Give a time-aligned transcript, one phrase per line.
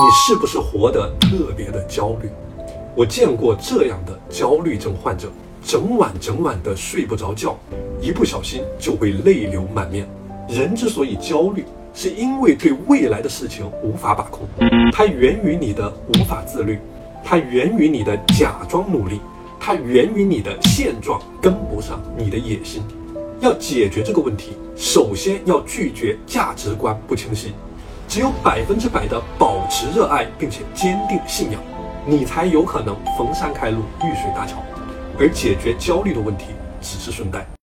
[0.00, 2.30] 你是不是活得特别的焦虑？
[2.94, 5.28] 我见过这样的焦虑症患者，
[5.64, 7.58] 整晚整晚的睡不着觉，
[8.00, 10.08] 一不小心就会泪流满面。
[10.48, 14.46] 人之所以焦虑，是因为对未来的事情无法把控，
[14.92, 16.78] 它源于你的无法自律，
[17.24, 19.20] 它源于你的假装努力，
[19.58, 22.84] 它源于你的现状跟不上你的野心。
[23.40, 27.52] 要解决这个问题，首先要拒绝价值观不清晰。
[28.08, 31.60] 只有百分之百的保持热爱，并且坚定信仰，
[32.06, 34.56] 你才有可能逢山开路，遇水搭桥。
[35.18, 36.46] 而解决焦虑的问题，
[36.80, 37.48] 只是顺带。